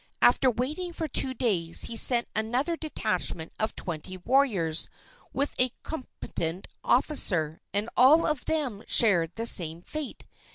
[0.19, 4.89] After waiting for two days he sent another detachment of twenty warriors,
[5.31, 10.23] with a competent officer, and all of them shared the same fate.